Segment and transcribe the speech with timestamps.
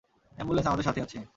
[0.37, 1.17] Ambulance আমাদের সাথেই আছে।